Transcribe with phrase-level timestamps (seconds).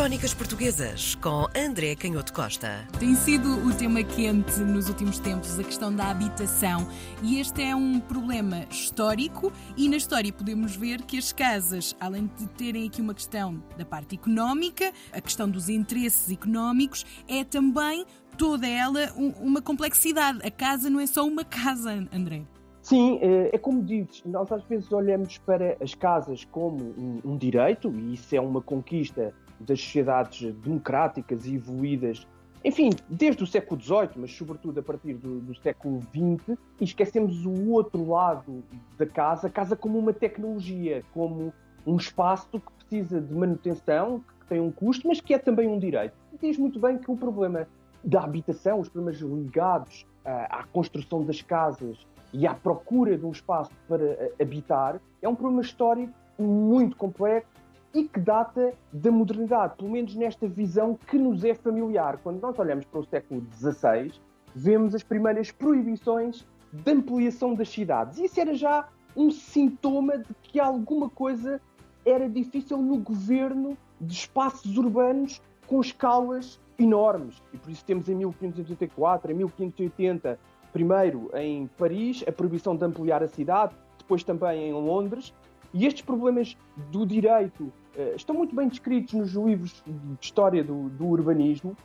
[0.00, 2.88] Crónicas Portuguesas com André Canhoto Costa.
[2.98, 6.88] Tem sido o tema quente nos últimos tempos a questão da habitação
[7.22, 12.30] e este é um problema histórico e na história podemos ver que as casas, além
[12.38, 18.06] de terem aqui uma questão da parte económica, a questão dos interesses económicos, é também
[18.38, 20.38] toda ela uma complexidade.
[20.42, 22.44] A casa não é só uma casa, André.
[22.80, 27.36] Sim, é, é como dizes, nós às vezes olhamos para as casas como um, um
[27.36, 32.26] direito, e isso é uma conquista das sociedades democráticas e evoluídas,
[32.64, 37.44] enfim, desde o século XVIII, mas sobretudo a partir do, do século XX, e esquecemos
[37.46, 38.62] o outro lado
[38.98, 41.52] da casa, a casa como uma tecnologia, como
[41.86, 45.78] um espaço que precisa de manutenção, que tem um custo, mas que é também um
[45.78, 46.14] direito.
[46.40, 47.66] Diz muito bem que o problema
[48.04, 53.30] da habitação, os problemas ligados à, à construção das casas e à procura de um
[53.30, 57.50] espaço para eh, habitar, é um problema histórico muito complexo
[57.94, 62.18] e que data da modernidade, pelo menos nesta visão que nos é familiar.
[62.22, 64.12] Quando nós olhamos para o século XVI,
[64.54, 68.18] vemos as primeiras proibições de ampliação das cidades.
[68.18, 71.60] Isso era já um sintoma de que alguma coisa
[72.04, 77.42] era difícil no governo de espaços urbanos com escalas enormes.
[77.52, 80.38] E por isso temos em 1584, em 1580,
[80.72, 85.34] primeiro em Paris, a proibição de ampliar a cidade, depois também em Londres.
[85.72, 86.56] E estes problemas
[86.90, 87.72] do direito
[88.14, 91.76] estão muito bem descritos nos livros de história do, do, urbanismo.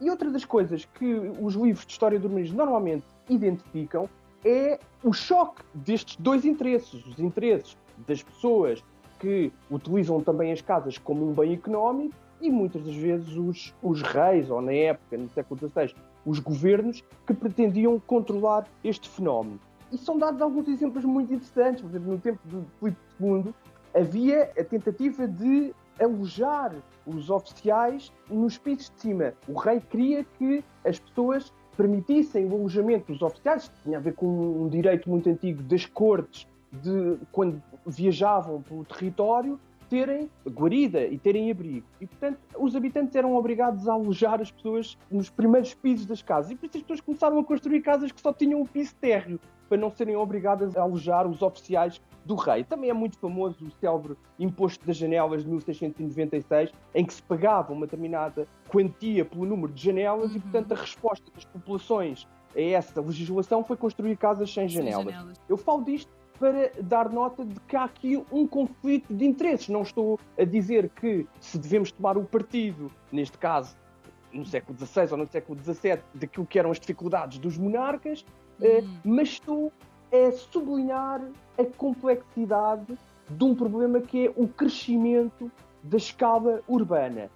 [0.00, 4.08] E outra das coisas que os livros de história do urbanismo normalmente identificam
[4.44, 8.82] é o choque destes dois interesses: os interesses das pessoas
[9.18, 14.02] que utilizam também as casas como um bem económico e muitas das vezes os, os
[14.02, 15.94] reis, ou na época, no século XVI,
[16.26, 19.58] os governos que pretendiam controlar este fenómeno.
[19.90, 21.80] E são dados alguns exemplos muito interessantes.
[21.80, 23.54] Por exemplo, no tempo de Filipe II,
[23.94, 26.74] havia a tentativa de alojar
[27.06, 29.34] os oficiais nos pisos de cima.
[29.46, 34.26] O rei queria que as pessoas permitissem o alojamento dos oficiais, tinha a ver com
[34.26, 39.58] um direito muito antigo das cortes, de quando viajavam pelo território,
[39.88, 41.86] terem guarida e terem abrigo.
[42.00, 46.50] E, portanto, os habitantes eram obrigados a alojar as pessoas nos primeiros pisos das casas.
[46.50, 49.38] E por isso as pessoas começaram a construir casas que só tinham o piso térreo,
[49.68, 52.64] para não serem obrigadas a alojar os oficiais do rei.
[52.64, 57.72] Também é muito famoso o célebre Imposto das Janelas de 1696, em que se pagava
[57.72, 60.36] uma determinada quantia pelo número de janelas uhum.
[60.36, 62.26] e, portanto, a resposta das populações
[62.56, 65.04] a essa legislação foi construir casas sem janelas.
[65.04, 65.40] sem janelas.
[65.48, 69.68] Eu falo disto para dar nota de que há aqui um conflito de interesses.
[69.68, 73.76] Não estou a dizer que se devemos tomar o partido, neste caso
[74.32, 78.26] no século XVI ou no século XVII, daquilo que eram as dificuldades dos monarcas,
[78.60, 78.98] eh, hum.
[79.04, 79.72] mas estou
[80.12, 81.20] a sublinhar
[81.58, 82.98] a complexidade
[83.28, 85.50] de um problema que é o crescimento
[85.82, 87.30] da escala urbana.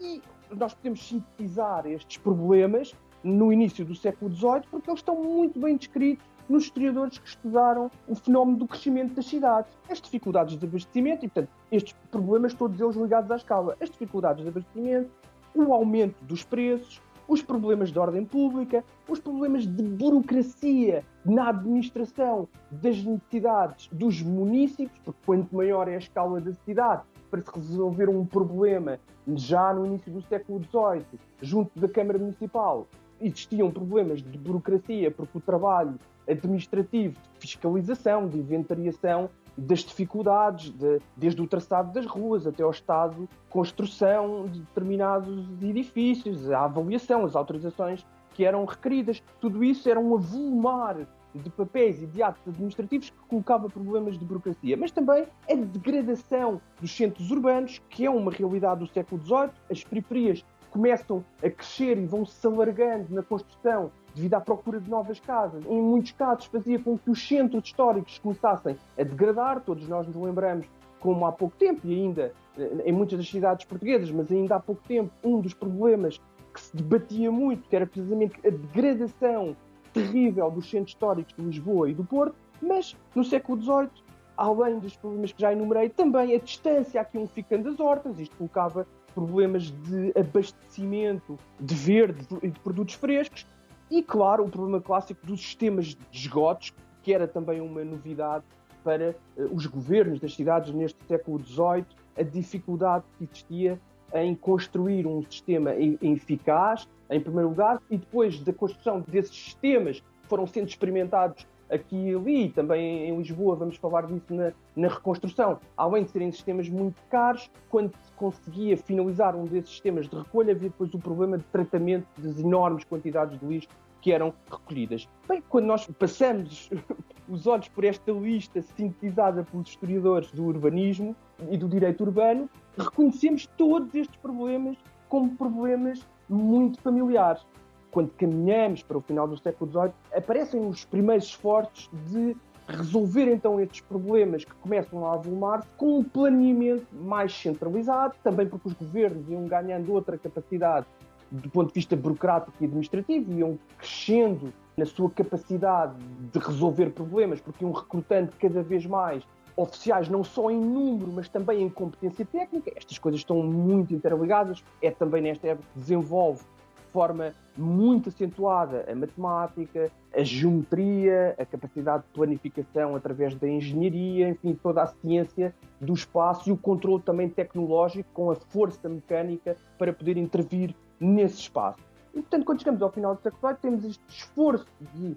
[0.00, 5.58] E nós podemos sintetizar estes problemas no início do século XVIII porque eles estão muito
[5.60, 10.66] bem descritos nos historiadores que estudaram o fenómeno do crescimento das cidades, as dificuldades de
[10.66, 15.10] abastecimento e, portanto, estes problemas todos eles ligados à escala, as dificuldades de abastecimento,
[15.54, 22.48] o aumento dos preços, os problemas de ordem pública, os problemas de burocracia na administração
[22.72, 28.08] das necessidades dos municípios, porque quanto maior é a escala da cidade, para se resolver
[28.08, 28.98] um problema
[29.36, 32.88] já no início do século XVIII, junto da Câmara Municipal,
[33.20, 35.94] existiam problemas de burocracia, porque o trabalho
[36.28, 39.30] administrativo, de fiscalização, de inventariação
[39.60, 46.50] das dificuldades, de, desde o traçado das ruas até ao estado construção de determinados edifícios,
[46.50, 49.22] a avaliação, as autorizações que eram requeridas.
[49.40, 50.96] Tudo isso era um avolumar
[51.34, 56.60] de papéis e de atos administrativos que colocava problemas de burocracia, mas também a degradação
[56.80, 59.50] dos centros urbanos, que é uma realidade do século XVIII.
[59.70, 64.88] As periferias começam a crescer e vão se alargando na construção devido à procura de
[64.88, 65.64] novas casas.
[65.66, 70.16] Em muitos casos fazia com que os centros históricos começassem a degradar, todos nós nos
[70.16, 70.66] lembramos
[70.98, 74.60] como há pouco tempo, e ainda eh, em muitas das cidades portuguesas, mas ainda há
[74.60, 76.20] pouco tempo, um dos problemas
[76.52, 79.56] que se debatia muito, que era precisamente a degradação
[79.92, 83.90] terrível dos centros históricos de Lisboa e do Porto, mas no século XVIII,
[84.36, 88.36] além dos problemas que já enumerei, também a distância aqui um ficando das hortas, isto
[88.36, 93.46] colocava problemas de abastecimento de verde e de produtos frescos,
[93.90, 96.72] e, claro, o problema clássico dos sistemas de esgotos,
[97.02, 98.44] que era também uma novidade
[98.84, 101.84] para uh, os governos das cidades neste século XVIII,
[102.16, 103.80] a dificuldade que existia
[104.12, 110.46] em construir um sistema eficaz, em primeiro lugar, e depois da construção desses sistemas foram
[110.46, 115.58] sendo experimentados aqui e ali, também em Lisboa, vamos falar disso na, na reconstrução.
[115.76, 120.52] Além de serem sistemas muito caros, quando se conseguia finalizar um desses sistemas de recolha,
[120.52, 123.68] havia depois o problema de tratamento das enormes quantidades de lixo
[124.00, 125.08] que eram recolhidas.
[125.28, 126.70] Bem, quando nós passamos
[127.28, 131.14] os olhos por esta lista sintetizada pelos historiadores do urbanismo
[131.50, 134.76] e do direito urbano, reconhecemos todos estes problemas
[135.08, 137.46] como problemas muito familiares.
[137.90, 142.36] Quando caminhamos para o final do século XVIII, aparecem os primeiros esforços de
[142.68, 148.68] resolver então estes problemas que começam a avolumar-se com um planeamento mais centralizado, também porque
[148.68, 150.86] os governos iam ganhando outra capacidade
[151.30, 155.94] do ponto de vista burocrático e administrativo, iam crescendo na sua capacidade
[156.32, 159.22] de resolver problemas, porque iam recrutando cada vez mais
[159.56, 162.72] oficiais, não só em número, mas também em competência técnica.
[162.74, 164.64] Estas coisas estão muito interligadas.
[164.80, 166.59] É também nesta época que desenvolve de
[166.92, 174.54] forma muito acentuada a matemática, a geometria, a capacidade de planificação através da engenharia, enfim,
[174.54, 179.92] toda a ciência do espaço e o controle também tecnológico com a força mecânica para
[179.92, 181.80] poder intervir nesse espaço.
[182.14, 185.16] E, portanto, quando chegamos ao final do século XX, temos este esforço de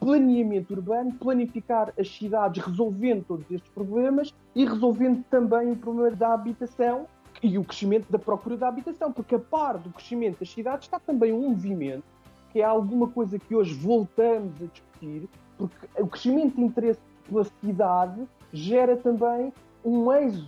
[0.00, 6.34] planeamento urbano, planificar as cidades resolvendo todos estes problemas e resolvendo também o problema da
[6.34, 7.06] habitação
[7.42, 11.00] e o crescimento da procura da habitação, porque a par do crescimento das cidades está
[11.00, 12.04] também um movimento
[12.52, 17.44] que é alguma coisa que hoje voltamos a discutir, porque o crescimento de interesse pela
[17.44, 19.52] cidade gera também
[19.82, 20.46] um êxodo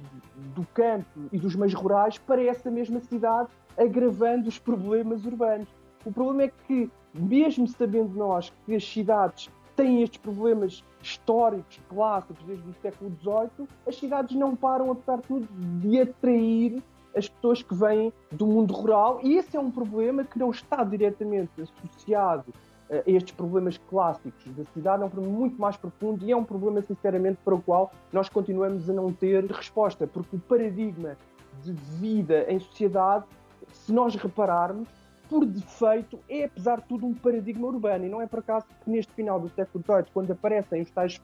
[0.55, 5.67] do campo e dos meios rurais para essa mesma cidade, agravando os problemas urbanos.
[6.05, 12.43] O problema é que, mesmo sabendo nós que as cidades têm estes problemas históricos, clássicos,
[12.44, 15.49] desde o século XVIII, as cidades não param, apesar de tudo,
[15.81, 16.82] de atrair
[17.17, 20.82] as pessoas que vêm do mundo rural, e esse é um problema que não está
[20.82, 22.53] diretamente associado
[22.91, 26.44] a estes problemas clássicos da cidade, é um problema muito mais profundo e é um
[26.44, 31.17] problema, sinceramente, para o qual nós continuamos a não ter resposta, porque o paradigma
[31.62, 33.25] de vida em sociedade,
[33.69, 34.88] se nós repararmos,
[35.35, 38.07] por defeito, é apesar de tudo um paradigma urbano.
[38.07, 41.15] E não é por acaso que neste final do século XVIII, quando aparecem os tais
[41.15, 41.21] de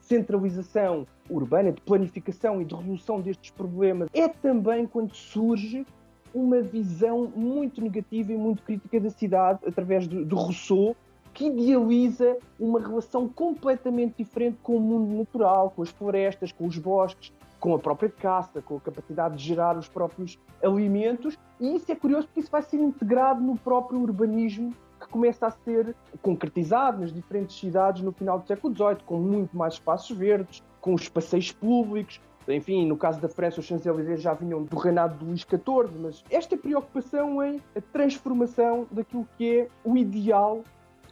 [0.00, 5.84] centralização urbana, de planificação e de resolução destes problemas, é também quando surge
[6.32, 10.96] uma visão muito negativa e muito crítica da cidade, através do, do Rousseau,
[11.34, 16.78] que idealiza uma relação completamente diferente com o mundo natural, com as florestas, com os
[16.78, 21.90] bosques, com a própria caça, com a capacidade de gerar os próprios alimentos, e isso
[21.90, 27.00] é curioso porque isso vai ser integrado no próprio urbanismo que começa a ser concretizado
[27.00, 31.08] nas diferentes cidades no final do século XVIII, com muito mais espaços verdes, com os
[31.08, 32.20] passeios públicos.
[32.48, 36.24] Enfim, no caso da França, os Champs-Élysées já vinham do reinado de Luís XIV, mas
[36.30, 40.62] esta preocupação em a transformação daquilo que é o ideal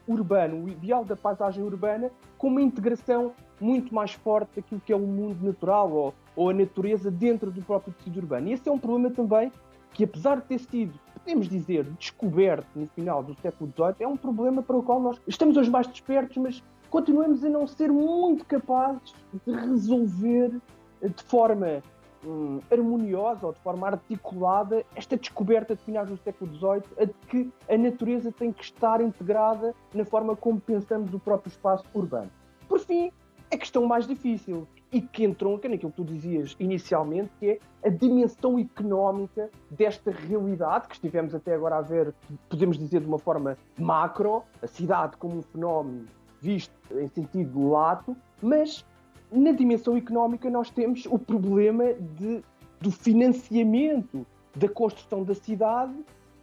[0.09, 4.97] urbano, o ideal da paisagem urbana, com uma integração muito mais forte daquilo que é
[4.97, 8.49] o mundo natural ou, ou a natureza dentro do próprio tecido urbano.
[8.49, 9.53] E esse é um problema também
[9.93, 14.17] que, apesar de ter sido, podemos dizer, descoberto no final do século XVIII, é um
[14.17, 18.45] problema para o qual nós estamos hoje mais despertos, mas continuamos a não ser muito
[18.45, 19.15] capazes
[19.47, 20.61] de resolver
[21.03, 21.83] de forma
[22.25, 27.15] hum, harmoniosa ou de forma articulada esta descoberta de finais do século XVIII, a de
[27.29, 32.31] que a natureza tem que estar integrada na forma como pensamos o próprio espaço urbano.
[32.69, 33.13] Por fim,
[33.53, 34.67] a questão mais difícil.
[34.93, 40.87] E que entronca naquilo que tu dizias inicialmente, que é a dimensão económica desta realidade
[40.87, 42.15] que estivemos até agora a ver,
[42.49, 46.07] podemos dizer de uma forma macro, a cidade como um fenómeno
[46.41, 48.85] visto em sentido lato, mas
[49.31, 52.43] na dimensão económica nós temos o problema de,
[52.81, 54.25] do financiamento
[54.55, 55.95] da construção da cidade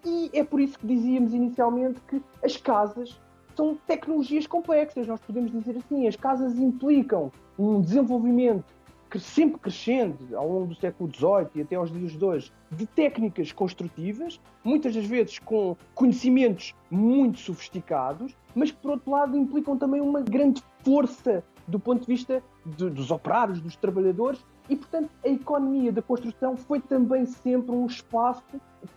[0.05, 3.19] e é por isso que dizíamos inicialmente que as casas
[3.55, 8.65] são tecnologias complexas, nós podemos dizer assim, as casas implicam um desenvolvimento
[9.19, 13.51] sempre crescente ao longo do século XVIII e até aos dias de hoje, de técnicas
[13.51, 20.01] construtivas, muitas das vezes com conhecimentos muito sofisticados, mas que, por outro lado, implicam também
[20.01, 25.29] uma grande força do ponto de vista de, dos operários, dos trabalhadores, e, portanto, a
[25.29, 28.43] economia da construção foi também sempre um espaço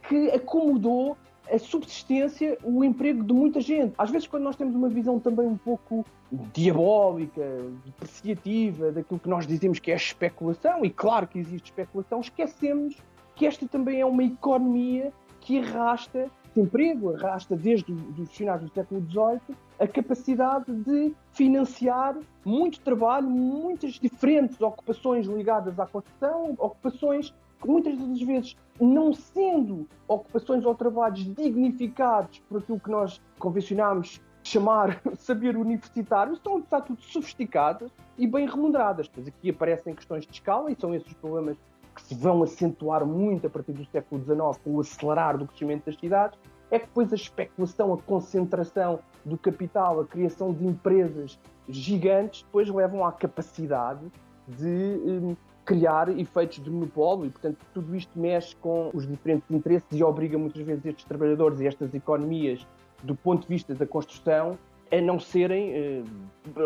[0.09, 1.17] que acomodou
[1.50, 3.95] a subsistência, o emprego de muita gente.
[3.97, 6.05] Às vezes, quando nós temos uma visão também um pouco
[6.53, 7.43] diabólica,
[7.85, 12.97] depreciativa daquilo que nós dizemos que é especulação, e claro que existe especulação, esquecemos
[13.35, 19.05] que esta também é uma economia que arrasta emprego, arrasta desde os finais do século
[19.09, 27.69] XVIII a capacidade de financiar muito trabalho, muitas diferentes ocupações ligadas à construção, ocupações que
[27.69, 35.00] muitas das vezes, não sendo ocupações ou trabalhos dignificados por aquilo que nós convencionamos chamar
[35.18, 39.09] saber universitário estão, está tudo sofisticadas e bem remuneradas.
[39.09, 41.56] Pois aqui aparecem questões de escala e são esses problemas
[41.95, 45.87] que se vão acentuar muito a partir do século XIX com o acelerar do crescimento
[45.87, 46.38] das cidades,
[46.71, 52.68] é que depois a especulação, a concentração do capital, a criação de empresas gigantes, depois
[52.68, 54.06] levam à capacidade
[54.47, 55.37] de um,
[55.67, 60.39] criar efeitos de monopólio e, portanto, tudo isto mexe com os diferentes interesses e obriga
[60.39, 62.65] muitas vezes estes trabalhadores e estas economias,
[63.03, 64.57] do ponto de vista da construção,
[64.93, 66.03] a não serem eh,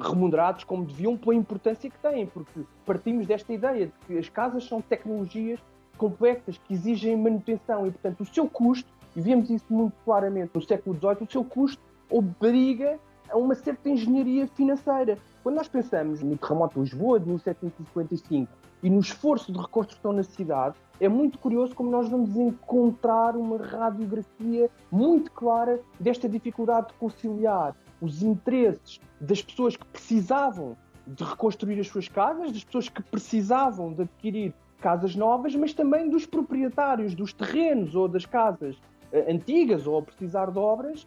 [0.03, 4.65] remunerados como deviam pela importância que têm, porque partimos desta ideia de que as casas
[4.65, 5.59] são tecnologias
[5.97, 10.61] complexas que exigem manutenção e, portanto, o seu custo, e vemos isso muito claramente no
[10.61, 12.99] século XVIII, o seu custo obriga
[13.31, 15.17] a uma certa engenharia financeira.
[15.43, 20.23] Quando nós pensamos no terremoto de Lisboa de 1755 e no esforço de reconstrução na
[20.23, 26.95] cidade, é muito curioso como nós vamos encontrar uma radiografia muito clara desta dificuldade de
[26.95, 33.03] conciliar os interesses das pessoas que precisavam de reconstruir as suas casas, das pessoas que
[33.03, 39.31] precisavam de adquirir casas novas, mas também dos proprietários dos terrenos ou das casas uh,
[39.31, 41.07] antigas ou a precisar de obras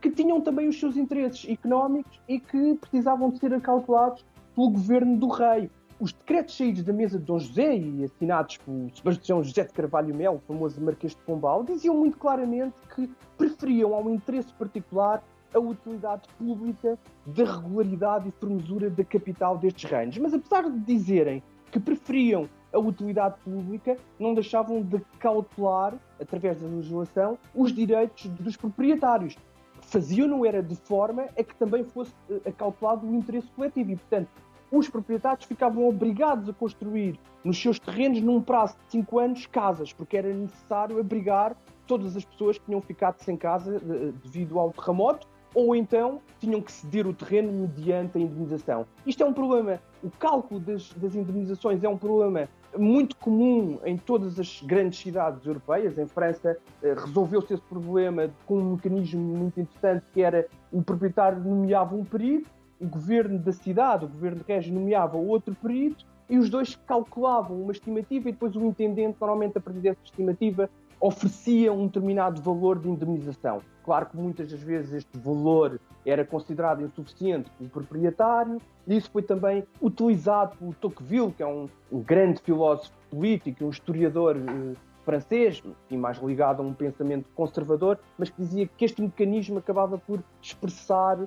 [0.00, 4.24] que tinham também os seus interesses económicos e que precisavam de ser acautelados
[4.54, 5.70] pelo governo do rei.
[6.02, 10.12] Os decretos saídos da mesa de Dom José e assinados por Sebastião José de Carvalho
[10.12, 15.22] Melo, o famoso Marquês de Pombal, diziam muito claramente que preferiam ao interesse particular
[15.54, 20.18] a utilidade pública da regularidade e formosura da capital destes reinos.
[20.18, 21.40] Mas apesar de dizerem
[21.70, 28.56] que preferiam a utilidade pública, não deixavam de cautelar, através da legislação, os direitos dos
[28.56, 29.36] proprietários.
[29.82, 34.28] Faziam-no era de forma a que também fosse eh, acautelado o interesse coletivo e, portanto,
[34.72, 39.92] os proprietários ficavam obrigados a construir nos seus terrenos, num prazo de 5 anos, casas,
[39.92, 41.54] porque era necessário abrigar
[41.86, 46.62] todas as pessoas que tinham ficado sem casa eh, devido ao terremoto ou então tinham
[46.62, 48.86] que ceder o terreno mediante a indemnização.
[49.06, 52.48] Isto é um problema, o cálculo das, das indemnizações é um problema
[52.78, 55.98] muito comum em todas as grandes cidades europeias.
[55.98, 61.38] Em França eh, resolveu-se esse problema com um mecanismo muito interessante que era o proprietário
[61.40, 62.48] nomeava um perito,
[62.82, 67.70] o governo da cidade, o governo Régio nomeava outro perito e os dois calculavam uma
[67.70, 70.68] estimativa e depois o intendente, normalmente a partir dessa estimativa,
[71.00, 73.60] oferecia um determinado valor de indemnização.
[73.84, 79.22] Claro que muitas das vezes este valor era considerado insuficiente pelo proprietário, e isso foi
[79.22, 84.74] também utilizado pelo Tocqueville, que é um, um grande filósofo político, um historiador eh,
[85.04, 89.98] francês, e mais ligado a um pensamento conservador, mas que dizia que este mecanismo acabava
[89.98, 91.18] por expressar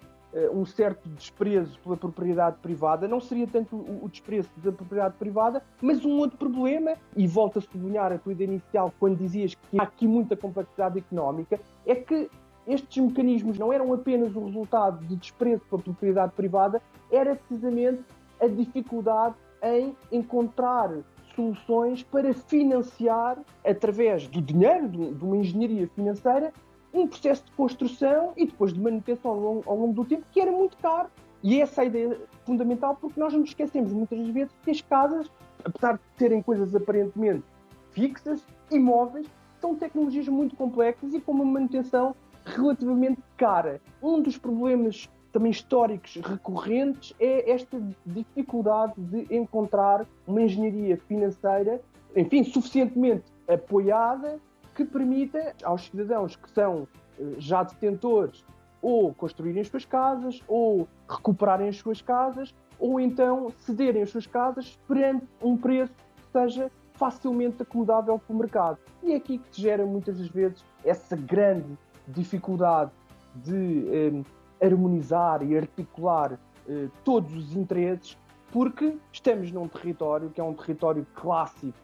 [0.51, 6.03] um certo desprezo pela propriedade privada, não seria tanto o desprezo da propriedade privada, mas
[6.03, 9.83] um outro problema, e volto a sublinhar a tua ideia inicial quando dizias que há
[9.83, 12.29] aqui muita complexidade económica, é que
[12.67, 18.03] estes mecanismos não eram apenas o resultado de desprezo pela propriedade privada, era precisamente
[18.41, 20.91] a dificuldade em encontrar
[21.35, 26.53] soluções para financiar, através do dinheiro, de uma engenharia financeira,
[26.95, 30.39] um processo de construção e depois de manutenção ao longo, ao longo do tempo que
[30.39, 31.09] era muito caro.
[31.43, 35.31] E essa é a ideia fundamental porque nós nos esquecemos muitas vezes que as casas,
[35.63, 37.43] apesar de serem coisas aparentemente
[37.91, 39.27] fixas, imóveis,
[39.59, 43.81] são tecnologias muito complexas e com uma manutenção relativamente cara.
[44.01, 51.81] Um dos problemas também históricos recorrentes é esta dificuldade de encontrar uma engenharia financeira,
[52.15, 54.39] enfim, suficientemente apoiada
[54.75, 58.43] que permita aos cidadãos que são eh, já detentores
[58.81, 64.27] ou construírem as suas casas, ou recuperarem as suas casas, ou então cederem as suas
[64.27, 68.77] casas perante um preço que seja facilmente acomodável para o mercado.
[69.01, 71.77] E é aqui que se gera muitas das vezes essa grande
[72.07, 72.91] dificuldade
[73.35, 78.17] de eh, harmonizar e articular eh, todos os interesses,
[78.51, 81.77] porque estamos num território que é um território clássico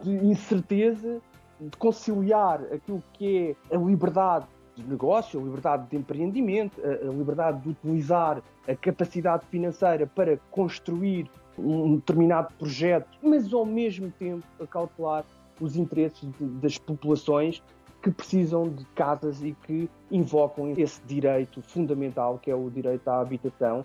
[0.00, 1.20] de incerteza
[1.60, 7.12] de conciliar aquilo que é a liberdade de negócio, a liberdade de empreendimento, a, a
[7.12, 14.44] liberdade de utilizar a capacidade financeira para construir um determinado projeto, mas ao mesmo tempo
[14.60, 15.24] acautelar
[15.60, 17.62] os interesses de, das populações
[18.02, 23.20] que precisam de casas e que invocam esse direito fundamental que é o direito à
[23.20, 23.84] habitação.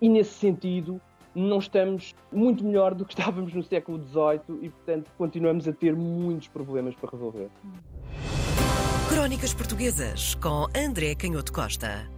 [0.00, 1.00] E nesse sentido,
[1.36, 5.94] não estamos muito melhor do que estávamos no século XVIII e, portanto, continuamos a ter
[5.94, 7.48] muitos problemas para resolver.
[9.08, 12.15] Crónicas Portuguesas com André Canhoto Costa.